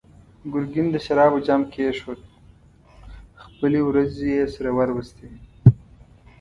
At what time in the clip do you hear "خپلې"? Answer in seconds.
3.43-3.79